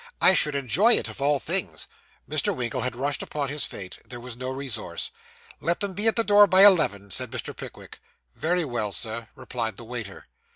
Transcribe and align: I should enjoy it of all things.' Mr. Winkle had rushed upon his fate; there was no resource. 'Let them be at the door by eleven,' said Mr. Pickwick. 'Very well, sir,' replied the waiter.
I 0.19 0.33
should 0.33 0.55
enjoy 0.55 0.97
it 0.97 1.09
of 1.09 1.21
all 1.21 1.37
things.' 1.39 1.87
Mr. 2.27 2.55
Winkle 2.55 2.81
had 2.81 2.95
rushed 2.95 3.21
upon 3.21 3.49
his 3.49 3.67
fate; 3.67 3.99
there 4.03 4.19
was 4.19 4.35
no 4.35 4.49
resource. 4.49 5.11
'Let 5.59 5.79
them 5.79 5.93
be 5.93 6.07
at 6.07 6.15
the 6.15 6.23
door 6.23 6.47
by 6.47 6.65
eleven,' 6.65 7.11
said 7.11 7.29
Mr. 7.29 7.55
Pickwick. 7.55 7.99
'Very 8.33 8.65
well, 8.65 8.91
sir,' 8.91 9.27
replied 9.35 9.77
the 9.77 9.83
waiter. 9.85 10.25